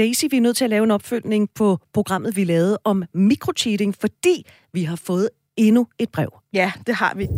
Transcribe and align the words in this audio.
Daisy, 0.00 0.24
vi 0.30 0.36
er 0.36 0.40
nødt 0.40 0.56
til 0.56 0.64
at 0.64 0.70
lave 0.70 0.84
en 0.84 0.90
opfølgning 0.90 1.50
på 1.54 1.78
programmet, 1.92 2.36
vi 2.36 2.44
lavede 2.44 2.78
om 2.84 3.04
mikrocheating, 3.14 3.94
fordi 4.00 4.46
vi 4.72 4.84
har 4.84 4.96
fået 4.96 5.28
endnu 5.56 5.86
et 5.98 6.08
brev. 6.08 6.32
Ja, 6.52 6.72
det 6.86 6.94
har 6.94 7.14
vi. 7.14 7.28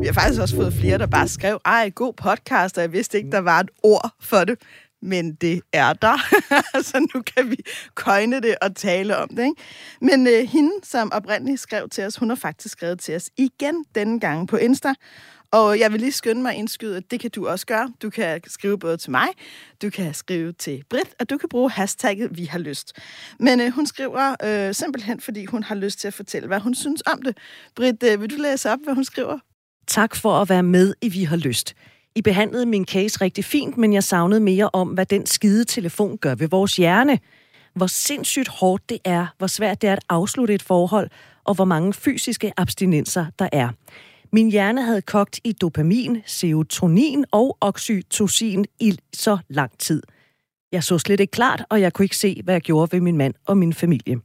Vi 0.00 0.06
har 0.06 0.12
faktisk 0.12 0.40
også 0.40 0.56
fået 0.56 0.72
flere, 0.72 0.98
der 0.98 1.06
bare 1.06 1.28
skrev, 1.28 1.60
ej, 1.64 1.90
god 1.90 2.12
podcast, 2.12 2.78
og 2.78 2.82
jeg 2.82 2.92
vidste 2.92 3.18
ikke, 3.18 3.30
der 3.30 3.38
var 3.38 3.60
et 3.60 3.70
ord 3.82 4.10
for 4.20 4.44
det. 4.44 4.58
Men 5.02 5.34
det 5.34 5.60
er 5.72 5.92
der. 5.92 6.18
så 6.88 7.08
nu 7.14 7.22
kan 7.22 7.50
vi 7.50 7.56
køjne 7.94 8.40
det 8.40 8.54
og 8.62 8.76
tale 8.76 9.16
om 9.16 9.28
det. 9.28 9.42
Ikke? 9.42 9.62
Men 10.00 10.26
øh, 10.26 10.48
hende, 10.48 10.72
som 10.82 11.12
oprindeligt 11.12 11.60
skrev 11.60 11.88
til 11.88 12.04
os, 12.04 12.16
hun 12.16 12.28
har 12.28 12.36
faktisk 12.36 12.72
skrevet 12.72 13.00
til 13.00 13.16
os 13.16 13.30
igen 13.36 13.84
denne 13.94 14.20
gang 14.20 14.48
på 14.48 14.56
Insta. 14.56 14.94
Og 15.52 15.78
jeg 15.78 15.92
vil 15.92 16.00
lige 16.00 16.12
skynde 16.12 16.42
mig 16.42 16.54
indskyde, 16.54 16.96
at 16.96 17.10
det 17.10 17.20
kan 17.20 17.30
du 17.30 17.48
også 17.48 17.66
gøre. 17.66 17.92
Du 18.02 18.10
kan 18.10 18.40
skrive 18.46 18.78
både 18.78 18.96
til 18.96 19.10
mig, 19.10 19.28
du 19.82 19.90
kan 19.90 20.14
skrive 20.14 20.52
til 20.52 20.84
Brit, 20.90 21.14
og 21.20 21.30
du 21.30 21.38
kan 21.38 21.48
bruge 21.48 21.70
hashtagget 21.70 22.38
Vi 22.38 22.44
har 22.44 22.58
lyst. 22.58 22.92
Men 23.40 23.60
øh, 23.60 23.72
hun 23.72 23.86
skriver 23.86 24.34
øh, 24.44 24.74
simpelthen, 24.74 25.20
fordi 25.20 25.44
hun 25.44 25.62
har 25.62 25.74
lyst 25.74 25.98
til 25.98 26.08
at 26.08 26.14
fortælle, 26.14 26.48
hvad 26.48 26.60
hun 26.60 26.74
synes 26.74 27.02
om 27.06 27.22
det. 27.22 27.38
Brit, 27.76 28.02
øh, 28.02 28.20
vil 28.20 28.30
du 28.30 28.36
læse 28.42 28.70
op, 28.70 28.78
hvad 28.84 28.94
hun 28.94 29.04
skriver? 29.04 29.38
Tak 29.86 30.16
for 30.16 30.32
at 30.32 30.48
være 30.48 30.62
med 30.62 30.94
i 31.00 31.08
Vi 31.08 31.24
har 31.24 31.36
lyst. 31.36 31.74
I 32.14 32.22
behandlede 32.22 32.66
min 32.66 32.86
case 32.86 33.20
rigtig 33.20 33.44
fint, 33.44 33.76
men 33.76 33.92
jeg 33.92 34.04
savnede 34.04 34.40
mere 34.40 34.70
om, 34.72 34.88
hvad 34.88 35.06
den 35.06 35.26
skide 35.26 35.64
telefon 35.64 36.18
gør 36.18 36.34
ved 36.34 36.48
vores 36.48 36.76
hjerne. 36.76 37.18
Hvor 37.74 37.86
sindssygt 37.86 38.48
hårdt 38.48 38.88
det 38.88 38.98
er, 39.04 39.26
hvor 39.38 39.46
svært 39.46 39.82
det 39.82 39.88
er 39.88 39.92
at 39.92 40.04
afslutte 40.08 40.54
et 40.54 40.62
forhold, 40.62 41.10
og 41.44 41.54
hvor 41.54 41.64
mange 41.64 41.92
fysiske 41.92 42.52
abstinenser 42.56 43.26
der 43.38 43.48
er. 43.52 43.68
Min 44.32 44.50
hjerne 44.50 44.82
havde 44.82 45.02
kogt 45.02 45.40
i 45.44 45.52
dopamin, 45.52 46.22
serotonin 46.26 47.24
og 47.30 47.56
oxytocin 47.60 48.64
i 48.80 48.98
så 49.12 49.38
lang 49.48 49.78
tid. 49.78 50.02
Jeg 50.72 50.84
så 50.84 50.98
slet 50.98 51.20
ikke 51.20 51.30
klart, 51.30 51.64
og 51.70 51.80
jeg 51.80 51.92
kunne 51.92 52.04
ikke 52.04 52.16
se, 52.16 52.40
hvad 52.44 52.54
jeg 52.54 52.60
gjorde 52.60 52.92
ved 52.92 53.00
min 53.00 53.16
mand 53.16 53.34
og 53.46 53.56
min 53.56 53.72
familie. 53.72 54.20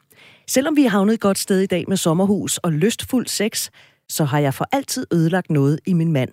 Selvom 0.47 0.75
vi 0.75 0.85
er 0.85 0.89
havnet 0.89 1.13
et 1.13 1.19
godt 1.19 1.39
sted 1.39 1.59
i 1.59 1.65
dag 1.65 1.85
med 1.87 1.97
sommerhus 1.97 2.57
og 2.57 2.71
lystfuld 2.71 3.27
sex, 3.27 3.69
så 4.09 4.23
har 4.23 4.39
jeg 4.39 4.53
for 4.53 4.67
altid 4.71 5.07
ødelagt 5.13 5.49
noget 5.49 5.79
i 5.85 5.93
min 5.93 6.11
mand. 6.11 6.29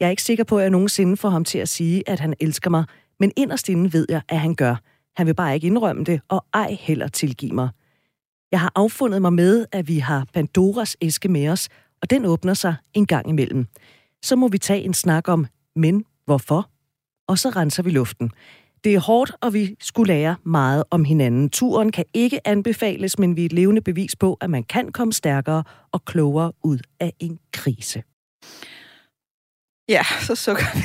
Jeg 0.00 0.06
er 0.06 0.10
ikke 0.10 0.22
sikker 0.22 0.44
på, 0.44 0.56
at 0.56 0.62
jeg 0.62 0.70
nogensinde 0.70 1.16
får 1.16 1.28
ham 1.28 1.44
til 1.44 1.58
at 1.58 1.68
sige, 1.68 2.08
at 2.08 2.20
han 2.20 2.34
elsker 2.40 2.70
mig, 2.70 2.84
men 3.20 3.32
inderst 3.36 3.68
inden 3.68 3.92
ved 3.92 4.06
jeg, 4.08 4.22
at 4.28 4.40
han 4.40 4.54
gør. 4.54 4.76
Han 5.16 5.26
vil 5.26 5.34
bare 5.34 5.54
ikke 5.54 5.66
indrømme 5.66 6.04
det, 6.04 6.20
og 6.28 6.44
ej 6.54 6.76
heller 6.80 7.08
tilgive 7.08 7.52
mig. 7.52 7.68
Jeg 8.52 8.60
har 8.60 8.72
affundet 8.74 9.22
mig 9.22 9.32
med, 9.32 9.66
at 9.72 9.88
vi 9.88 9.98
har 9.98 10.26
Pandoras 10.34 10.96
æske 11.00 11.28
med 11.28 11.48
os, 11.48 11.68
og 12.02 12.10
den 12.10 12.24
åbner 12.24 12.54
sig 12.54 12.74
en 12.94 13.06
gang 13.06 13.28
imellem. 13.28 13.66
Så 14.22 14.36
må 14.36 14.48
vi 14.48 14.58
tage 14.58 14.82
en 14.82 14.94
snak 14.94 15.28
om, 15.28 15.46
men 15.76 16.04
hvorfor? 16.24 16.70
Og 17.28 17.38
så 17.38 17.48
renser 17.48 17.82
vi 17.82 17.90
luften. 17.90 18.30
Det 18.84 18.94
er 18.94 19.00
hårdt, 19.00 19.32
og 19.40 19.54
vi 19.54 19.76
skulle 19.80 20.14
lære 20.14 20.36
meget 20.44 20.84
om 20.90 21.04
hinanden. 21.04 21.50
Turen 21.50 21.92
kan 21.92 22.04
ikke 22.14 22.46
anbefales, 22.46 23.18
men 23.18 23.36
vi 23.36 23.42
er 23.42 23.46
et 23.46 23.52
levende 23.52 23.80
bevis 23.80 24.16
på, 24.16 24.34
at 24.40 24.50
man 24.50 24.62
kan 24.62 24.92
komme 24.92 25.12
stærkere 25.12 25.64
og 25.92 26.04
klogere 26.04 26.52
ud 26.62 26.78
af 27.00 27.12
en 27.20 27.38
krise. 27.52 28.02
Ja, 29.88 30.02
så 30.20 30.34
sukker 30.34 30.64
vi. 30.74 30.84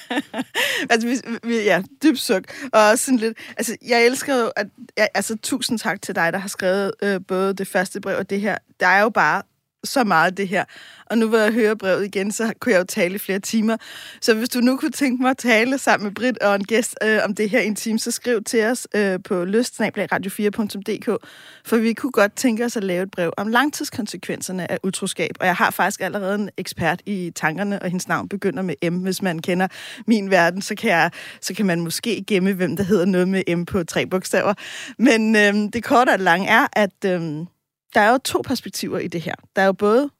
altså, 0.90 1.08
vi, 1.08 1.38
vi, 1.48 1.54
ja, 1.54 1.82
dybt 2.02 2.18
suk. 2.18 2.44
Og 2.72 2.98
sådan 2.98 3.18
lidt, 3.18 3.38
altså, 3.56 3.76
jeg 3.86 4.06
elsker 4.06 4.36
jo, 4.36 4.50
at, 4.56 4.66
ja, 4.98 5.06
altså, 5.14 5.36
tusind 5.42 5.78
tak 5.78 6.02
til 6.02 6.14
dig, 6.14 6.32
der 6.32 6.38
har 6.38 6.48
skrevet 6.48 6.92
øh, 7.02 7.20
både 7.28 7.54
det 7.54 7.68
første 7.68 8.00
brev 8.00 8.18
og 8.18 8.30
det 8.30 8.40
her. 8.40 8.58
Der 8.80 8.86
er 8.86 9.02
jo 9.02 9.10
bare 9.10 9.42
så 9.86 10.04
meget 10.04 10.36
det 10.36 10.48
her. 10.48 10.64
Og 11.06 11.18
nu 11.18 11.28
hvor 11.28 11.38
jeg 11.38 11.52
høre 11.52 11.76
brevet 11.76 12.04
igen, 12.04 12.32
så 12.32 12.52
kunne 12.60 12.72
jeg 12.72 12.78
jo 12.78 12.84
tale 12.84 13.14
i 13.14 13.18
flere 13.18 13.38
timer. 13.38 13.76
Så 14.20 14.34
hvis 14.34 14.48
du 14.48 14.60
nu 14.60 14.76
kunne 14.76 14.90
tænke 14.90 15.22
mig 15.22 15.30
at 15.30 15.36
tale 15.36 15.78
sammen 15.78 16.04
med 16.04 16.14
Britt 16.14 16.38
og 16.38 16.54
en 16.54 16.64
gæst 16.64 16.96
øh, 17.02 17.18
om 17.24 17.34
det 17.34 17.50
her 17.50 17.60
i 17.60 17.66
en 17.66 17.74
time, 17.74 17.98
så 17.98 18.10
skriv 18.10 18.42
til 18.42 18.64
os 18.64 18.88
øh, 18.94 19.18
på 19.24 19.44
lystsnablagradio4.dk, 19.44 21.26
for 21.64 21.76
vi 21.76 21.92
kunne 21.92 22.12
godt 22.12 22.36
tænke 22.36 22.64
os 22.64 22.76
at 22.76 22.84
lave 22.84 23.02
et 23.02 23.10
brev 23.10 23.32
om 23.36 23.48
langtidskonsekvenserne 23.48 24.70
af 24.70 24.78
utroskab. 24.82 25.30
Og 25.40 25.46
jeg 25.46 25.54
har 25.54 25.70
faktisk 25.70 26.00
allerede 26.00 26.34
en 26.34 26.50
ekspert 26.56 27.02
i 27.06 27.32
tankerne, 27.34 27.82
og 27.82 27.88
hendes 27.88 28.08
navn 28.08 28.28
begynder 28.28 28.62
med 28.62 28.90
M. 28.90 28.94
Hvis 28.94 29.22
man 29.22 29.38
kender 29.38 29.68
min 30.06 30.30
verden, 30.30 30.62
så 30.62 30.74
kan, 30.74 30.90
jeg, 30.90 31.10
så 31.40 31.54
kan 31.54 31.66
man 31.66 31.80
måske 31.80 32.24
gemme, 32.26 32.52
hvem 32.52 32.76
der 32.76 32.84
hedder 32.84 33.04
noget 33.04 33.28
med 33.28 33.56
M 33.56 33.64
på 33.64 33.84
tre 33.84 34.06
bogstaver. 34.06 34.54
Men 34.98 35.36
øh, 35.36 35.54
det 35.72 35.84
korte 35.84 36.10
og 36.10 36.18
lange 36.18 36.48
er, 36.48 36.66
at... 36.72 37.04
Øh, 37.04 37.46
der 37.96 38.02
er 38.02 38.10
jo 38.10 38.18
to 38.18 38.42
perspektiver 38.44 38.98
i 38.98 39.08
det 39.08 39.20
her. 39.20 39.34
Der 39.56 39.62
er 39.62 39.66
jo 39.66 39.72
både 39.72 40.10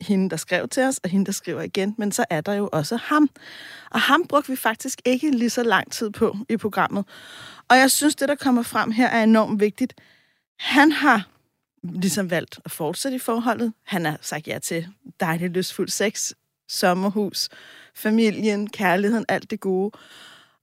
hende, 0.00 0.30
der 0.30 0.36
skrev 0.36 0.68
til 0.68 0.82
os, 0.82 1.00
og 1.04 1.10
hende, 1.10 1.26
der 1.26 1.32
skriver 1.32 1.62
igen, 1.62 1.94
men 1.98 2.12
så 2.12 2.24
er 2.30 2.40
der 2.40 2.52
jo 2.52 2.68
også 2.72 2.96
ham. 2.96 3.30
Og 3.90 4.00
ham 4.00 4.26
brugte 4.28 4.50
vi 4.50 4.56
faktisk 4.56 5.02
ikke 5.04 5.30
lige 5.30 5.50
så 5.50 5.62
lang 5.62 5.92
tid 5.92 6.10
på 6.10 6.36
i 6.48 6.56
programmet. 6.56 7.04
Og 7.68 7.76
jeg 7.76 7.90
synes, 7.90 8.16
det, 8.16 8.28
der 8.28 8.34
kommer 8.34 8.62
frem 8.62 8.90
her, 8.90 9.06
er 9.06 9.22
enormt 9.22 9.60
vigtigt. 9.60 9.94
Han 10.58 10.92
har 10.92 11.28
ligesom 11.82 12.30
valgt 12.30 12.60
at 12.64 12.70
fortsætte 12.70 13.16
i 13.16 13.18
forholdet. 13.18 13.72
Han 13.84 14.04
har 14.04 14.18
sagt 14.20 14.48
ja 14.48 14.58
til 14.58 14.88
dejligt 15.20 15.52
lystfuld 15.52 15.88
sex, 15.88 16.32
sommerhus, 16.68 17.48
familien, 17.94 18.70
kærligheden, 18.70 19.24
alt 19.28 19.50
det 19.50 19.60
gode. 19.60 19.90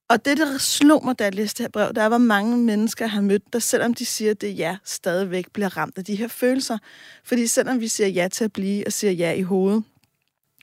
Og 0.10 0.26
det, 0.26 0.38
der 0.38 0.58
slog 0.58 1.06
mig, 1.06 1.20
da 1.20 1.24
jeg 1.24 1.36
læste 1.36 1.58
det 1.58 1.64
her 1.64 1.70
brev, 1.70 1.94
der 1.94 2.06
var 2.06 2.18
mange 2.18 2.58
mennesker, 2.58 3.08
har 3.08 3.22
mødt, 3.22 3.54
der 3.54 3.60
selvom 3.60 3.94
de 3.94 4.06
siger 4.06 4.34
det 4.34 4.58
ja, 4.58 4.78
stadigvæk 4.84 5.52
bliver 5.54 5.78
ramt 5.78 5.98
af 5.98 6.06
de 6.06 6.16
her 6.16 6.28
følelser. 6.28 6.78
Fordi 7.24 7.48
selvom 7.48 7.80
vi 7.80 7.88
siger 7.88 8.08
ja 8.08 8.28
til 8.28 8.44
at 8.44 8.54
blive 8.54 8.88
og 8.88 8.94
siger 8.94 9.12
ja 9.12 9.32
i 9.32 9.42
hovedet, 9.42 9.84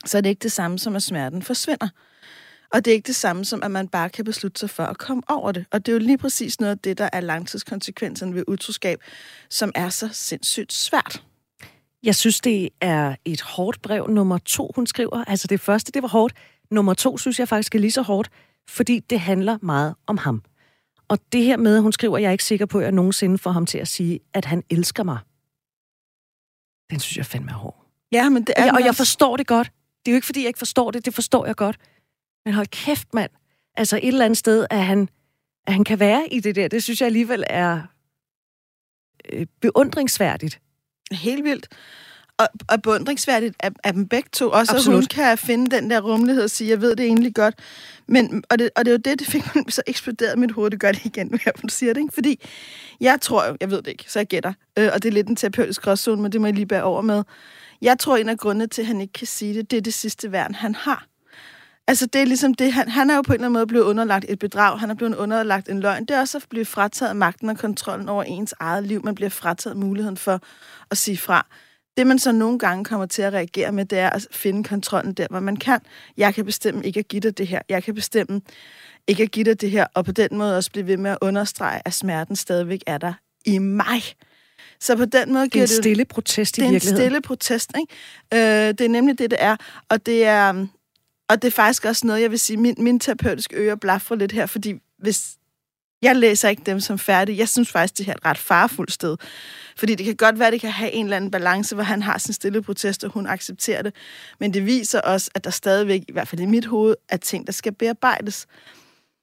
så 0.06 0.16
er 0.18 0.20
det 0.20 0.30
ikke 0.30 0.42
det 0.42 0.52
samme 0.52 0.78
som, 0.78 0.96
at 0.96 1.02
smerten 1.02 1.42
forsvinder. 1.42 1.88
Og 2.72 2.84
det 2.84 2.90
er 2.90 2.94
ikke 2.94 3.06
det 3.06 3.16
samme 3.16 3.44
som, 3.44 3.62
at 3.62 3.70
man 3.70 3.88
bare 3.88 4.10
kan 4.10 4.24
beslutte 4.24 4.60
sig 4.60 4.70
for 4.70 4.84
at 4.84 4.98
komme 4.98 5.22
over 5.28 5.52
det. 5.52 5.64
Og 5.70 5.86
det 5.86 5.92
er 5.92 5.96
jo 5.96 5.98
lige 5.98 6.18
præcis 6.18 6.60
noget 6.60 6.70
af 6.70 6.78
det, 6.78 6.98
der 6.98 7.08
er 7.12 7.20
langtidskonsekvenserne 7.20 8.34
ved 8.34 8.44
utroskab, 8.48 9.00
som 9.50 9.72
er 9.74 9.88
så 9.88 10.08
sindssygt 10.12 10.72
svært. 10.72 11.22
Jeg 12.02 12.14
synes, 12.14 12.40
det 12.40 12.68
er 12.80 13.14
et 13.24 13.40
hårdt 13.40 13.82
brev, 13.82 14.08
nummer 14.10 14.38
to, 14.38 14.72
hun 14.74 14.86
skriver. 14.86 15.24
Altså 15.24 15.46
det 15.46 15.60
første, 15.60 15.92
det 15.92 16.02
var 16.02 16.08
hårdt. 16.08 16.34
Nummer 16.70 16.94
to 16.94 17.18
synes 17.18 17.38
jeg 17.38 17.48
faktisk 17.48 17.74
er 17.74 17.78
lige 17.78 17.90
så 17.90 18.02
hårdt 18.02 18.30
fordi 18.68 19.00
det 19.00 19.20
handler 19.20 19.58
meget 19.62 19.94
om 20.06 20.18
ham. 20.18 20.42
Og 21.08 21.18
det 21.32 21.44
her 21.44 21.56
med, 21.56 21.76
at 21.76 21.82
hun 21.82 21.92
skriver, 21.92 22.16
at 22.16 22.22
jeg 22.22 22.28
er 22.28 22.32
ikke 22.32 22.44
sikker 22.44 22.66
på, 22.66 22.78
at 22.78 22.84
jeg 22.84 22.92
nogensinde 22.92 23.38
får 23.38 23.50
ham 23.50 23.66
til 23.66 23.78
at 23.78 23.88
sige, 23.88 24.20
at 24.34 24.44
han 24.44 24.62
elsker 24.70 25.02
mig. 25.02 25.18
Den 26.90 27.00
synes 27.00 27.16
jeg 27.16 27.26
fandme 27.26 27.50
er 27.50 27.54
hård. 27.54 27.86
Ja, 28.12 28.28
men 28.28 28.44
det 28.44 28.54
er... 28.56 28.62
Og 28.62 28.66
jeg, 28.66 28.74
og 28.74 28.84
jeg 28.84 28.94
forstår 28.94 29.36
det 29.36 29.46
godt. 29.46 29.72
Det 30.06 30.10
er 30.10 30.12
jo 30.12 30.16
ikke, 30.16 30.26
fordi 30.26 30.40
jeg 30.40 30.46
ikke 30.46 30.58
forstår 30.58 30.90
det. 30.90 31.04
Det 31.04 31.14
forstår 31.14 31.46
jeg 31.46 31.56
godt. 31.56 31.76
Men 32.44 32.54
hold 32.54 32.66
kæft, 32.66 33.14
mand. 33.14 33.30
Altså 33.76 33.96
et 33.96 34.08
eller 34.08 34.24
andet 34.24 34.38
sted, 34.38 34.66
at 34.70 34.84
han, 34.84 35.08
at 35.66 35.72
han 35.72 35.84
kan 35.84 36.00
være 36.00 36.32
i 36.32 36.40
det 36.40 36.54
der, 36.54 36.68
det 36.68 36.82
synes 36.82 37.00
jeg 37.00 37.06
alligevel 37.06 37.44
er 37.46 37.82
øh, 39.32 39.46
beundringsværdigt. 39.60 40.60
Helt 41.12 41.44
vildt 41.44 41.68
og, 42.38 42.48
og 42.68 42.82
beundringsværdigt 42.82 43.56
af, 43.60 43.70
af 43.84 43.92
dem 43.92 44.08
begge 44.08 44.28
to. 44.32 44.50
Også 44.50 44.72
Absolut. 44.72 44.94
at 44.94 45.00
hun 45.00 45.06
kan 45.06 45.38
finde 45.38 45.76
den 45.76 45.90
der 45.90 46.00
rummelighed 46.00 46.44
og 46.44 46.50
sige, 46.50 46.70
jeg 46.70 46.80
ved 46.80 46.96
det 46.96 47.06
egentlig 47.06 47.34
godt. 47.34 47.54
Men, 48.06 48.44
og, 48.50 48.58
det, 48.58 48.70
og 48.76 48.84
det 48.84 48.90
er 48.90 48.94
jo 48.94 49.00
det, 49.04 49.18
det 49.18 49.26
fik 49.26 49.42
så 49.68 49.82
eksploderet 49.86 50.38
mit 50.38 50.52
hoved. 50.52 50.70
Det 50.70 50.80
gør 50.80 50.92
det 50.92 51.04
igen, 51.04 51.26
når 51.30 51.60
hun 51.60 51.68
siger 51.68 51.92
det. 51.92 52.00
Ikke? 52.00 52.14
Fordi 52.14 52.40
jeg 53.00 53.18
tror 53.20 53.46
jo, 53.46 53.56
jeg 53.60 53.70
ved 53.70 53.82
det 53.82 53.88
ikke, 53.88 54.04
så 54.08 54.18
jeg 54.18 54.26
gætter. 54.26 54.52
Øh, 54.78 54.90
og 54.94 55.02
det 55.02 55.08
er 55.08 55.12
lidt 55.12 55.28
en 55.28 55.36
terapeutisk 55.36 55.82
gråzone, 55.82 56.22
men 56.22 56.32
det 56.32 56.40
må 56.40 56.46
jeg 56.46 56.54
lige 56.54 56.66
bære 56.66 56.82
over 56.82 57.02
med. 57.02 57.22
Jeg 57.82 57.98
tror, 57.98 58.16
en 58.16 58.28
af 58.28 58.38
grundene 58.38 58.66
til, 58.66 58.82
at 58.82 58.86
han 58.86 59.00
ikke 59.00 59.12
kan 59.12 59.26
sige 59.26 59.54
det, 59.54 59.70
det 59.70 59.76
er 59.76 59.80
det 59.80 59.94
sidste 59.94 60.32
værn, 60.32 60.54
han 60.54 60.74
har. 60.74 61.06
Altså, 61.86 62.06
det 62.06 62.20
er 62.20 62.24
ligesom 62.24 62.54
det, 62.54 62.72
han, 62.72 62.88
han 62.88 63.10
er 63.10 63.16
jo 63.16 63.22
på 63.22 63.32
en 63.32 63.34
eller 63.34 63.46
anden 63.46 63.52
måde 63.52 63.66
blevet 63.66 63.84
underlagt 63.84 64.24
et 64.28 64.38
bedrag, 64.38 64.80
han 64.80 64.90
er 64.90 64.94
blevet 64.94 65.14
underlagt 65.14 65.68
en 65.68 65.80
løgn. 65.80 66.04
Det 66.04 66.16
er 66.16 66.20
også 66.20 66.38
at 66.38 66.46
blive 66.50 66.64
frataget 66.64 67.16
magten 67.16 67.48
og 67.48 67.58
kontrollen 67.58 68.08
over 68.08 68.22
ens 68.22 68.54
eget 68.60 68.84
liv. 68.84 69.04
Man 69.04 69.14
bliver 69.14 69.28
frataget 69.28 69.76
muligheden 69.76 70.16
for 70.16 70.40
at 70.90 70.98
sige 70.98 71.18
fra. 71.18 71.46
Det, 71.96 72.06
man 72.06 72.18
så 72.18 72.32
nogle 72.32 72.58
gange 72.58 72.84
kommer 72.84 73.06
til 73.06 73.22
at 73.22 73.32
reagere 73.32 73.72
med, 73.72 73.84
det 73.84 73.98
er 73.98 74.10
at 74.10 74.26
finde 74.30 74.64
kontrollen 74.64 75.12
der, 75.12 75.26
hvor 75.30 75.40
man 75.40 75.56
kan. 75.56 75.80
Jeg 76.16 76.34
kan 76.34 76.44
bestemme 76.44 76.84
ikke 76.84 77.00
at 77.00 77.08
give 77.08 77.20
dig 77.20 77.38
det 77.38 77.46
her. 77.46 77.60
Jeg 77.68 77.82
kan 77.82 77.94
bestemme 77.94 78.40
ikke 79.06 79.22
at 79.22 79.30
give 79.30 79.44
dig 79.44 79.60
det 79.60 79.70
her, 79.70 79.86
og 79.94 80.04
på 80.04 80.12
den 80.12 80.28
måde 80.32 80.56
også 80.56 80.70
blive 80.70 80.86
ved 80.86 80.96
med 80.96 81.10
at 81.10 81.18
understrege, 81.20 81.82
at 81.84 81.94
smerten 81.94 82.36
stadigvæk 82.36 82.82
er 82.86 82.98
der 82.98 83.12
i 83.44 83.58
mig. 83.58 84.02
Så 84.80 84.96
på 84.96 85.04
den 85.04 85.32
måde 85.32 85.48
giver 85.48 85.66
det... 85.66 85.72
er 85.72 85.76
en 85.76 85.82
stille 85.82 86.04
protest 86.04 86.58
i 86.58 86.60
virkeligheden. 86.60 86.96
Det 86.96 87.02
er 87.02 87.04
en 87.04 87.10
stille 87.10 87.20
protest, 87.20 87.72
ikke? 87.78 88.66
Øh, 88.68 88.68
det 88.68 88.80
er 88.80 88.88
nemlig 88.88 89.18
det, 89.18 89.30
det 89.30 89.38
er. 89.42 89.56
Og 89.88 90.06
det 90.06 90.24
er, 90.24 90.66
og 91.28 91.42
det 91.42 91.48
er 91.48 91.52
faktisk 91.52 91.84
også 91.84 92.06
noget, 92.06 92.22
jeg 92.22 92.30
vil 92.30 92.38
sige, 92.38 92.56
min, 92.56 92.74
min 92.78 93.00
terapeutiske 93.00 93.56
ører 93.56 93.74
blaffer 93.76 94.14
lidt 94.14 94.32
her, 94.32 94.46
fordi 94.46 94.74
hvis, 94.98 95.36
jeg 96.02 96.16
læser 96.16 96.48
ikke 96.48 96.62
dem 96.66 96.80
som 96.80 96.98
færdige. 96.98 97.38
Jeg 97.38 97.48
synes 97.48 97.70
faktisk, 97.70 97.98
det 97.98 98.08
er 98.08 98.12
et 98.12 98.24
ret 98.24 98.38
farfuldt 98.38 98.92
sted. 98.92 99.16
Fordi 99.76 99.94
det 99.94 100.06
kan 100.06 100.16
godt 100.16 100.38
være, 100.38 100.46
at 100.46 100.52
det 100.52 100.60
kan 100.60 100.70
have 100.70 100.92
en 100.92 101.06
eller 101.06 101.16
anden 101.16 101.30
balance, 101.30 101.74
hvor 101.74 101.84
han 101.84 102.02
har 102.02 102.18
sin 102.18 102.34
stille 102.34 102.62
protest, 102.62 103.04
og 103.04 103.10
hun 103.10 103.26
accepterer 103.26 103.82
det. 103.82 103.94
Men 104.40 104.54
det 104.54 104.66
viser 104.66 105.00
også, 105.00 105.30
at 105.34 105.44
der 105.44 105.50
stadigvæk, 105.50 106.02
i 106.08 106.12
hvert 106.12 106.28
fald 106.28 106.40
i 106.40 106.46
mit 106.46 106.64
hoved, 106.64 106.94
er 107.08 107.16
ting, 107.16 107.46
der 107.46 107.52
skal 107.52 107.72
bearbejdes. 107.72 108.46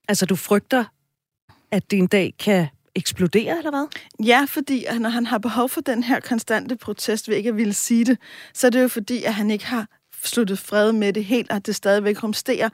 Altså, 0.08 0.26
du 0.26 0.36
frygter, 0.36 0.86
at 1.72 1.92
det 1.92 2.00
en 2.00 2.08
dag 2.08 2.34
kan 2.40 2.68
eksplodere, 2.96 3.58
eller 3.58 3.72
hvad? 3.72 3.88
Ja, 4.26 4.46
fordi 4.48 4.86
når 5.00 5.10
han 5.10 5.26
har 5.26 5.38
behov 5.38 5.70
for 5.70 5.82
den 5.82 6.04
her 6.04 6.20
konstante 6.20 6.76
protest 6.76 7.28
ved 7.28 7.36
ikke 7.36 7.50
at 7.50 7.58
ville 7.58 7.74
sige 7.74 8.06
det, 8.06 8.18
så 8.54 8.68
er 8.68 8.72
det 8.72 8.82
jo 8.82 8.88
fordi, 8.88 9.24
at 9.24 9.34
han 9.34 9.52
ikke 9.52 9.66
har 9.66 9.88
sluttet 10.24 10.60
fred 10.60 10.92
med 10.92 11.14
det 11.14 11.26
helt, 11.26 11.52
og 11.52 11.66
det 11.66 11.76
stadigvæk 11.76 12.24
rumsterer 12.24 12.70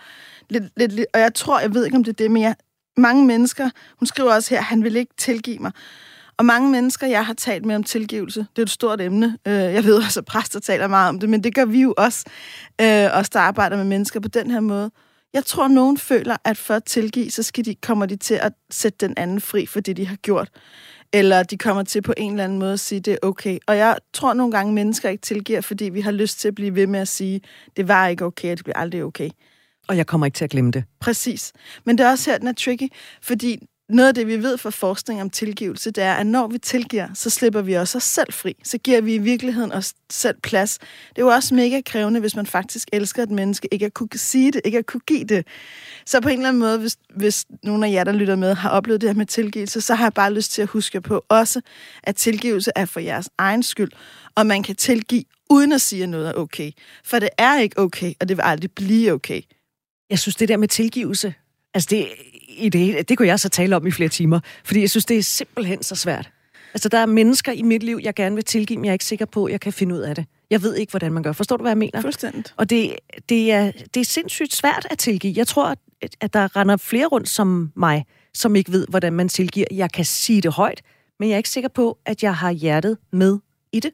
lidt, 0.49 0.63
lidt, 0.77 0.91
lidt. 0.91 1.07
Og 1.13 1.19
jeg 1.19 1.33
tror, 1.33 1.59
jeg 1.59 1.73
ved 1.73 1.85
ikke, 1.85 1.97
om 1.97 2.03
det 2.03 2.11
er 2.11 2.15
det, 2.15 2.31
men 2.31 2.41
jeg, 2.41 2.55
mange 2.97 3.25
mennesker, 3.25 3.69
hun 3.99 4.07
skriver 4.07 4.33
også 4.33 4.55
her, 4.55 4.61
han 4.61 4.83
vil 4.83 4.95
ikke 4.95 5.13
tilgive 5.17 5.59
mig. 5.59 5.71
Og 6.37 6.45
mange 6.45 6.71
mennesker, 6.71 7.07
jeg 7.07 7.25
har 7.25 7.33
talt 7.33 7.65
med 7.65 7.75
om 7.75 7.83
tilgivelse, 7.83 8.39
det 8.39 8.61
er 8.61 8.65
et 8.65 8.69
stort 8.69 9.01
emne. 9.01 9.37
Øh, 9.47 9.53
jeg 9.53 9.83
ved 9.83 9.95
også, 9.95 10.19
at 10.19 10.25
præster 10.25 10.59
taler 10.59 10.87
meget 10.87 11.09
om 11.09 11.19
det, 11.19 11.29
men 11.29 11.43
det 11.43 11.55
gør 11.55 11.65
vi 11.65 11.81
jo 11.81 11.93
også, 11.97 12.25
øh, 12.81 13.07
os 13.13 13.29
der 13.29 13.39
arbejder 13.39 13.77
med 13.77 13.85
mennesker 13.85 14.19
på 14.19 14.27
den 14.27 14.51
her 14.51 14.59
måde. 14.59 14.91
Jeg 15.33 15.45
tror, 15.45 15.67
nogen 15.67 15.97
føler, 15.97 16.37
at 16.43 16.57
for 16.57 16.73
at 16.73 16.83
tilgive, 16.83 17.31
så 17.31 17.43
skal 17.43 17.65
de, 17.65 17.75
kommer 17.75 18.05
de 18.05 18.15
til 18.15 18.35
at 18.35 18.53
sætte 18.71 19.07
den 19.07 19.13
anden 19.17 19.41
fri 19.41 19.65
for 19.65 19.79
det, 19.79 19.97
de 19.97 20.07
har 20.07 20.15
gjort. 20.15 20.49
Eller 21.13 21.43
de 21.43 21.57
kommer 21.57 21.83
til 21.83 22.01
på 22.01 22.13
en 22.17 22.31
eller 22.31 22.43
anden 22.43 22.59
måde 22.59 22.73
at 22.73 22.79
sige, 22.79 22.99
det 22.99 23.13
er 23.13 23.17
okay. 23.21 23.57
Og 23.67 23.77
jeg 23.77 23.97
tror 24.13 24.33
nogle 24.33 24.51
gange, 24.51 24.73
mennesker 24.73 25.09
ikke 25.09 25.21
tilgiver, 25.21 25.61
fordi 25.61 25.85
vi 25.85 26.01
har 26.01 26.11
lyst 26.11 26.39
til 26.39 26.47
at 26.47 26.55
blive 26.55 26.75
ved 26.75 26.87
med 26.87 26.99
at 26.99 27.07
sige, 27.07 27.41
det 27.77 27.87
var 27.87 28.07
ikke 28.07 28.25
okay, 28.25 28.51
og 28.51 28.57
det 28.57 28.65
bliver 28.65 28.77
aldrig 28.77 29.03
okay. 29.03 29.29
Og 29.87 29.97
jeg 29.97 30.07
kommer 30.07 30.25
ikke 30.25 30.35
til 30.35 30.43
at 30.43 30.49
glemme 30.49 30.71
det. 30.71 30.83
Præcis. 30.99 31.53
Men 31.85 31.97
det 31.97 32.05
er 32.05 32.11
også 32.11 32.31
her, 32.31 32.37
den 32.37 32.47
er 32.47 32.53
tricky, 32.53 32.87
fordi 33.21 33.59
noget 33.89 34.07
af 34.07 34.13
det, 34.13 34.27
vi 34.27 34.43
ved 34.43 34.57
fra 34.57 34.69
forskning 34.69 35.21
om 35.21 35.29
tilgivelse, 35.29 35.91
det 35.91 36.03
er, 36.03 36.13
at 36.13 36.27
når 36.27 36.47
vi 36.47 36.57
tilgiver, 36.57 37.07
så 37.13 37.29
slipper 37.29 37.61
vi 37.61 37.73
også 37.73 37.97
os 37.97 38.03
selv 38.03 38.33
fri. 38.33 38.55
Så 38.63 38.77
giver 38.77 39.01
vi 39.01 39.15
i 39.15 39.17
virkeligheden 39.17 39.71
os 39.71 39.93
selv 40.11 40.35
plads. 40.43 40.77
Det 41.09 41.17
er 41.17 41.21
jo 41.21 41.27
også 41.27 41.55
mega 41.55 41.81
krævende, 41.85 42.19
hvis 42.19 42.35
man 42.35 42.45
faktisk 42.45 42.89
elsker 42.93 43.23
et 43.23 43.31
menneske, 43.31 43.67
ikke 43.71 43.85
at 43.85 43.93
kunne 43.93 44.09
sige 44.15 44.51
det, 44.51 44.61
ikke 44.65 44.77
at 44.77 44.85
kunne 44.85 45.01
give 45.07 45.23
det. 45.23 45.47
Så 46.05 46.21
på 46.21 46.29
en 46.29 46.37
eller 46.37 46.49
anden 46.49 46.59
måde, 46.59 46.79
hvis, 46.79 46.97
hvis 47.15 47.45
nogen 47.63 47.83
af 47.83 47.91
jer, 47.91 48.03
der 48.03 48.11
lytter 48.11 48.35
med, 48.35 48.55
har 48.55 48.69
oplevet 48.69 49.01
det 49.01 49.09
her 49.09 49.15
med 49.15 49.25
tilgivelse, 49.25 49.81
så 49.81 49.95
har 49.95 50.05
jeg 50.05 50.13
bare 50.13 50.33
lyst 50.33 50.51
til 50.51 50.61
at 50.61 50.67
huske 50.67 51.01
på 51.01 51.25
også, 51.29 51.61
at 52.03 52.15
tilgivelse 52.15 52.71
er 52.75 52.85
for 52.85 52.99
jeres 52.99 53.29
egen 53.37 53.63
skyld, 53.63 53.91
og 54.35 54.47
man 54.47 54.63
kan 54.63 54.75
tilgive 54.75 55.23
uden 55.49 55.71
at 55.71 55.81
sige, 55.81 56.03
at 56.03 56.09
noget 56.09 56.27
er 56.27 56.33
okay. 56.33 56.71
For 57.03 57.19
det 57.19 57.29
er 57.37 57.59
ikke 57.59 57.79
okay, 57.79 58.13
og 58.19 58.29
det 58.29 58.37
vil 58.37 58.43
aldrig 58.43 58.71
blive 58.71 59.11
okay. 59.11 59.41
Jeg 60.09 60.19
synes, 60.19 60.35
det 60.35 60.49
der 60.49 60.57
med 60.57 60.67
tilgivelse, 60.67 61.33
altså 61.73 61.87
det, 61.91 62.07
i 62.47 62.69
det, 62.69 63.09
det 63.09 63.17
kunne 63.17 63.27
jeg 63.27 63.39
så 63.39 63.49
tale 63.49 63.75
om 63.75 63.87
i 63.87 63.91
flere 63.91 64.09
timer, 64.09 64.39
fordi 64.63 64.81
jeg 64.81 64.89
synes, 64.89 65.05
det 65.05 65.17
er 65.17 65.23
simpelthen 65.23 65.83
så 65.83 65.95
svært. 65.95 66.31
Altså, 66.73 66.89
der 66.89 66.97
er 66.97 67.05
mennesker 67.05 67.51
i 67.51 67.61
mit 67.61 67.83
liv, 67.83 67.99
jeg 68.03 68.13
gerne 68.13 68.35
vil 68.35 68.43
tilgive, 68.43 68.77
men 68.77 68.85
jeg 68.85 68.91
er 68.91 68.93
ikke 68.93 69.05
sikker 69.05 69.25
på, 69.25 69.45
at 69.45 69.51
jeg 69.51 69.59
kan 69.59 69.73
finde 69.73 69.95
ud 69.95 69.99
af 69.99 70.15
det. 70.15 70.25
Jeg 70.49 70.61
ved 70.61 70.75
ikke, 70.75 70.91
hvordan 70.91 71.13
man 71.13 71.23
gør. 71.23 71.31
Forstår 71.31 71.57
du, 71.57 71.63
hvad 71.63 71.71
jeg 71.71 71.77
mener? 71.77 72.01
Fuldstændig. 72.01 72.43
Og 72.55 72.69
det, 72.69 72.95
det, 73.29 73.51
er, 73.51 73.71
det 73.93 73.99
er 73.99 74.05
sindssygt 74.05 74.55
svært 74.55 74.87
at 74.89 74.97
tilgive. 74.97 75.33
Jeg 75.37 75.47
tror, 75.47 75.75
at, 76.01 76.15
at 76.21 76.33
der 76.33 76.55
render 76.55 76.77
flere 76.77 77.05
rundt 77.05 77.29
som 77.29 77.71
mig, 77.75 78.05
som 78.33 78.55
ikke 78.55 78.71
ved, 78.71 78.87
hvordan 78.89 79.13
man 79.13 79.29
tilgiver. 79.29 79.67
Jeg 79.71 79.91
kan 79.91 80.05
sige 80.05 80.41
det 80.41 80.53
højt, 80.53 80.81
men 81.19 81.29
jeg 81.29 81.35
er 81.35 81.37
ikke 81.37 81.49
sikker 81.49 81.69
på, 81.69 81.97
at 82.05 82.23
jeg 82.23 82.35
har 82.35 82.51
hjertet 82.51 82.97
med 83.11 83.37
i 83.71 83.79
det. 83.79 83.91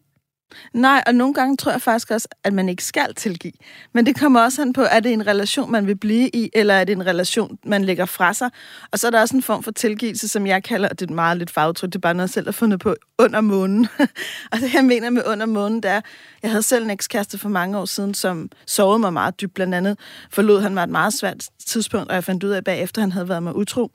Nej, 0.73 1.03
og 1.07 1.15
nogle 1.15 1.33
gange 1.33 1.57
tror 1.57 1.71
jeg 1.71 1.81
faktisk 1.81 2.11
også, 2.11 2.27
at 2.43 2.53
man 2.53 2.69
ikke 2.69 2.83
skal 2.83 3.15
tilgive. 3.15 3.53
Men 3.93 4.05
det 4.05 4.19
kommer 4.19 4.41
også 4.41 4.61
an 4.61 4.73
på, 4.73 4.81
er 4.81 4.99
det 4.99 5.13
en 5.13 5.27
relation, 5.27 5.71
man 5.71 5.87
vil 5.87 5.95
blive 5.95 6.29
i, 6.29 6.49
eller 6.53 6.73
er 6.73 6.83
det 6.83 6.93
en 6.93 7.05
relation, 7.05 7.57
man 7.65 7.83
lægger 7.83 8.05
fra 8.05 8.33
sig. 8.33 8.49
Og 8.91 8.99
så 8.99 9.07
er 9.07 9.11
der 9.11 9.21
også 9.21 9.35
en 9.35 9.41
form 9.41 9.63
for 9.63 9.71
tilgivelse, 9.71 10.27
som 10.27 10.47
jeg 10.47 10.63
kalder, 10.63 10.89
og 10.89 10.99
det 10.99 11.09
er 11.09 11.13
meget 11.13 11.37
lidt 11.37 11.51
fagtryk, 11.51 11.89
det 11.89 11.95
er 11.95 11.99
bare 11.99 12.13
noget, 12.13 12.27
jeg 12.27 12.33
selv 12.33 12.47
har 12.47 12.51
fundet 12.51 12.79
på, 12.79 12.95
under 13.19 13.41
månen. 13.41 13.87
og 14.51 14.59
det 14.59 14.73
jeg 14.73 14.85
mener 14.85 15.09
med 15.09 15.23
under 15.25 15.45
månen, 15.45 15.83
det 15.83 15.91
er, 15.91 16.01
jeg 16.43 16.51
havde 16.51 16.63
selv 16.63 16.83
en 16.83 16.89
ekskæreste 16.89 17.37
for 17.37 17.49
mange 17.49 17.77
år 17.77 17.85
siden, 17.85 18.13
som 18.13 18.49
sovede 18.67 18.99
mig 18.99 19.13
meget 19.13 19.41
dybt. 19.41 19.53
Blandt 19.53 19.75
andet 19.75 19.99
forlod 20.29 20.61
han 20.61 20.73
mig 20.73 20.83
et 20.83 20.89
meget 20.89 21.13
svært 21.13 21.47
tidspunkt, 21.67 22.09
og 22.09 22.15
jeg 22.15 22.23
fandt 22.23 22.43
ud 22.43 22.49
af 22.49 22.63
bagefter, 22.63 23.01
han 23.01 23.11
havde 23.11 23.29
været 23.29 23.43
mig 23.43 23.55
utro. 23.55 23.91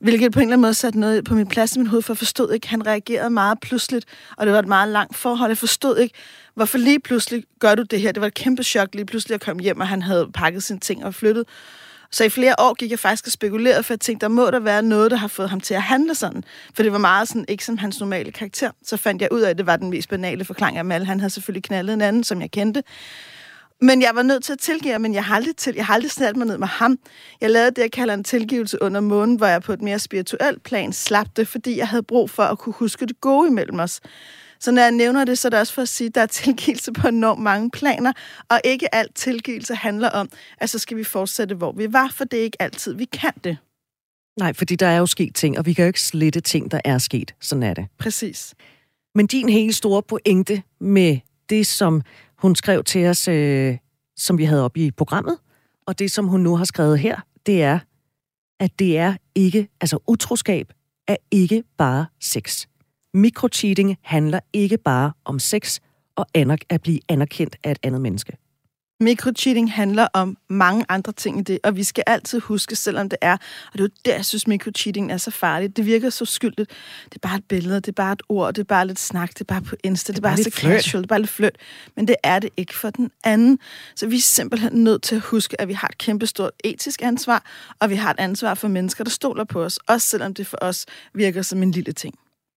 Hvilket 0.00 0.32
på 0.32 0.40
en 0.40 0.42
eller 0.42 0.52
anden 0.52 0.62
måde 0.62 0.74
satte 0.74 1.00
noget 1.00 1.24
på 1.24 1.34
min 1.34 1.46
plads 1.46 1.76
i 1.76 1.78
min 1.78 1.86
hoved, 1.86 2.02
for 2.02 2.12
jeg 2.12 2.18
forstod 2.18 2.52
ikke, 2.52 2.68
han 2.68 2.86
reagerede 2.86 3.30
meget 3.30 3.60
pludseligt, 3.60 4.06
og 4.36 4.46
det 4.46 4.52
var 4.52 4.58
et 4.58 4.68
meget 4.68 4.88
langt 4.88 5.16
forhold. 5.16 5.50
Jeg 5.50 5.58
forstod 5.58 5.98
ikke, 5.98 6.14
hvorfor 6.54 6.78
lige 6.78 7.00
pludselig 7.00 7.44
gør 7.58 7.74
du 7.74 7.82
det 7.82 8.00
her. 8.00 8.12
Det 8.12 8.20
var 8.20 8.26
et 8.26 8.34
kæmpe 8.34 8.62
chok 8.62 8.88
lige 8.94 9.06
pludselig 9.06 9.34
at 9.34 9.40
komme 9.40 9.62
hjem, 9.62 9.80
og 9.80 9.88
han 9.88 10.02
havde 10.02 10.30
pakket 10.34 10.62
sine 10.62 10.80
ting 10.80 11.04
og 11.04 11.14
flyttet. 11.14 11.44
Så 12.10 12.24
i 12.24 12.28
flere 12.28 12.54
år 12.58 12.74
gik 12.74 12.90
jeg 12.90 12.98
faktisk 12.98 13.26
og 13.26 13.32
spekulerede, 13.32 13.82
for 13.82 13.94
jeg 13.94 14.00
tænkte, 14.00 14.24
der 14.24 14.28
må 14.28 14.50
der 14.50 14.58
være 14.58 14.82
noget, 14.82 15.10
der 15.10 15.16
har 15.16 15.28
fået 15.28 15.50
ham 15.50 15.60
til 15.60 15.74
at 15.74 15.82
handle 15.82 16.14
sådan. 16.14 16.44
For 16.74 16.82
det 16.82 16.92
var 16.92 16.98
meget 16.98 17.28
sådan, 17.28 17.44
ikke 17.48 17.64
som 17.64 17.78
hans 17.78 18.00
normale 18.00 18.32
karakter. 18.32 18.70
Så 18.84 18.96
fandt 18.96 19.22
jeg 19.22 19.32
ud 19.32 19.40
af, 19.40 19.50
at 19.50 19.58
det 19.58 19.66
var 19.66 19.76
den 19.76 19.90
mest 19.90 20.08
banale 20.08 20.44
forklaring 20.44 20.78
af 20.78 20.94
alle. 20.94 21.06
Han 21.06 21.20
havde 21.20 21.30
selvfølgelig 21.30 21.62
knaldet 21.62 21.94
en 21.94 22.00
anden, 22.00 22.24
som 22.24 22.40
jeg 22.40 22.50
kendte. 22.50 22.82
Men 23.84 24.02
jeg 24.02 24.10
var 24.14 24.22
nødt 24.22 24.44
til 24.44 24.52
at 24.52 24.58
tilgive, 24.58 24.98
men 24.98 25.14
jeg 25.14 25.24
har 25.24 25.36
aldrig, 25.36 25.56
til, 25.56 25.74
jeg 25.76 25.86
har 25.86 25.94
aldrig 25.94 26.10
snart 26.10 26.36
mig 26.36 26.46
ned 26.46 26.58
med 26.58 26.66
ham. 26.68 26.98
Jeg 27.40 27.50
lavede 27.50 27.70
det, 27.70 27.82
jeg 27.82 27.92
kalder 27.92 28.14
en 28.14 28.24
tilgivelse 28.24 28.82
under 28.82 29.00
månen, 29.00 29.36
hvor 29.36 29.46
jeg 29.46 29.62
på 29.62 29.72
et 29.72 29.82
mere 29.82 29.98
spirituelt 29.98 30.62
plan 30.62 30.92
slap 30.92 31.26
det, 31.36 31.48
fordi 31.48 31.76
jeg 31.78 31.88
havde 31.88 32.02
brug 32.02 32.30
for 32.30 32.42
at 32.42 32.58
kunne 32.58 32.72
huske 32.72 33.06
det 33.06 33.20
gode 33.20 33.48
imellem 33.48 33.80
os. 33.80 34.00
Så 34.60 34.72
når 34.72 34.82
jeg 34.82 34.92
nævner 34.92 35.24
det, 35.24 35.38
så 35.38 35.48
er 35.48 35.50
det 35.50 35.60
også 35.60 35.72
for 35.72 35.82
at 35.82 35.88
sige, 35.88 36.08
at 36.08 36.14
der 36.14 36.20
er 36.20 36.26
tilgivelse 36.26 36.92
på 36.92 37.08
enormt 37.08 37.42
mange 37.42 37.70
planer, 37.70 38.12
og 38.48 38.60
ikke 38.64 38.94
alt 38.94 39.14
tilgivelse 39.14 39.74
handler 39.74 40.10
om, 40.10 40.28
at 40.58 40.70
så 40.70 40.78
skal 40.78 40.96
vi 40.96 41.04
fortsætte, 41.04 41.54
hvor 41.54 41.72
vi 41.72 41.92
var, 41.92 42.08
for 42.14 42.24
det 42.24 42.38
er 42.38 42.42
ikke 42.42 42.62
altid, 42.62 42.94
vi 42.94 43.04
kan 43.04 43.32
det. 43.44 43.56
Nej, 44.38 44.52
fordi 44.52 44.76
der 44.76 44.86
er 44.86 44.98
jo 44.98 45.06
sket 45.06 45.34
ting, 45.34 45.58
og 45.58 45.66
vi 45.66 45.72
kan 45.72 45.84
jo 45.84 45.86
ikke 45.86 46.02
slette 46.02 46.40
ting, 46.40 46.70
der 46.70 46.80
er 46.84 46.98
sket. 46.98 47.34
Sådan 47.40 47.62
er 47.62 47.74
det. 47.74 47.86
Præcis. 47.98 48.54
Men 49.14 49.26
din 49.26 49.48
helt 49.48 49.74
store 49.74 50.02
pointe 50.02 50.62
med 50.80 51.18
det, 51.48 51.66
som 51.66 52.02
hun 52.44 52.54
skrev 52.54 52.84
til 52.84 53.06
os, 53.06 53.28
øh, 53.28 53.78
som 54.16 54.38
vi 54.38 54.44
havde 54.44 54.64
op 54.64 54.76
i 54.76 54.90
programmet, 54.90 55.38
og 55.86 55.98
det, 55.98 56.10
som 56.10 56.26
hun 56.26 56.40
nu 56.40 56.56
har 56.56 56.64
skrevet 56.64 56.98
her, 56.98 57.20
det 57.46 57.62
er, 57.62 57.78
at 58.60 58.78
det 58.78 58.98
er 58.98 59.14
ikke, 59.34 59.68
altså 59.80 59.98
utroskab 60.06 60.72
er 61.08 61.16
ikke 61.30 61.64
bare 61.78 62.06
sex. 62.20 62.66
Mikrocheating 63.14 63.96
handler 64.02 64.40
ikke 64.52 64.78
bare 64.78 65.12
om 65.24 65.38
sex 65.38 65.80
og 66.16 66.26
at 66.68 66.82
blive 66.82 67.00
anerkendt 67.08 67.56
af 67.64 67.70
et 67.70 67.78
andet 67.82 68.00
menneske. 68.00 68.36
Mikrocheating 69.00 69.72
handler 69.72 70.08
om 70.12 70.36
mange 70.48 70.84
andre 70.88 71.12
ting 71.12 71.38
i 71.38 71.42
det, 71.42 71.58
og 71.64 71.76
vi 71.76 71.84
skal 71.84 72.04
altid 72.06 72.40
huske, 72.40 72.76
selvom 72.76 73.08
det 73.08 73.18
er, 73.20 73.32
og 73.32 73.72
det 73.72 73.80
er 73.80 73.84
jo 73.84 73.88
der, 74.04 74.14
jeg 74.14 74.24
synes, 74.24 74.46
mikrocheating 74.46 75.12
er 75.12 75.16
så 75.16 75.30
farligt. 75.30 75.76
Det 75.76 75.86
virker 75.86 76.10
så 76.10 76.24
skyldigt. 76.24 76.70
Det 77.04 77.14
er 77.14 77.28
bare 77.28 77.36
et 77.36 77.44
billede, 77.48 77.76
det 77.76 77.88
er 77.88 77.92
bare 77.92 78.12
et 78.12 78.22
ord, 78.28 78.54
det 78.54 78.60
er 78.60 78.64
bare 78.64 78.86
lidt 78.86 78.98
snak, 78.98 79.28
det 79.28 79.40
er 79.40 79.44
bare 79.44 79.62
på 79.62 79.76
Insta, 79.84 80.12
det 80.12 80.18
er, 80.18 80.20
det 80.20 80.28
er 80.28 80.30
bare, 80.30 80.36
bare 80.36 80.44
så 80.44 80.50
fløt. 80.50 80.82
casual, 80.82 81.02
det 81.02 81.06
er 81.06 81.08
bare 81.08 81.20
lidt 81.20 81.30
flødt. 81.30 81.56
Men 81.96 82.08
det 82.08 82.16
er 82.22 82.38
det 82.38 82.50
ikke 82.56 82.74
for 82.74 82.90
den 82.90 83.10
anden. 83.24 83.58
Så 83.96 84.06
vi 84.06 84.16
er 84.16 84.20
simpelthen 84.20 84.72
nødt 84.84 85.02
til 85.02 85.14
at 85.14 85.20
huske, 85.20 85.60
at 85.60 85.68
vi 85.68 85.72
har 85.72 85.88
et 85.88 85.98
kæmpestort 85.98 86.52
etisk 86.64 87.02
ansvar, 87.02 87.44
og 87.80 87.90
vi 87.90 87.94
har 87.94 88.10
et 88.10 88.20
ansvar 88.20 88.54
for 88.54 88.68
mennesker, 88.68 89.04
der 89.04 89.10
stoler 89.10 89.44
på 89.44 89.64
os, 89.64 89.78
også 89.86 90.08
selvom 90.08 90.34
det 90.34 90.46
for 90.46 90.58
os 90.60 90.86
virker 91.14 91.42
som 91.42 91.62
en 91.62 91.70
lille 91.70 91.92
ting. 91.92 92.14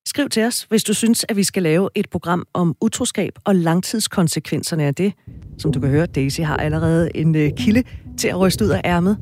Skriv 0.08 0.28
til 0.28 0.44
os, 0.44 0.62
hvis 0.62 0.84
du 0.84 0.94
synes, 0.94 1.24
at 1.28 1.36
vi 1.36 1.44
skal 1.44 1.62
lave 1.62 1.88
et 1.94 2.10
program 2.10 2.46
om 2.54 2.76
utroskab 2.80 3.32
og 3.44 3.54
langtidskonsekvenserne 3.54 4.84
af 4.84 4.94
det. 4.94 5.12
Som 5.58 5.72
du 5.72 5.80
kan 5.80 5.90
høre, 5.90 6.06
Daisy 6.06 6.40
har 6.40 6.56
allerede 6.56 7.10
en 7.14 7.34
øh, 7.34 7.50
kilde 7.56 7.82
til 8.18 8.28
at 8.28 8.40
ryste 8.40 8.64
ud 8.64 8.70
af 8.70 8.80
ærmet. 8.84 9.18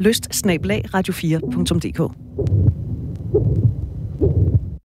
Lyst 0.00 0.34
radio4.dk 0.94 2.12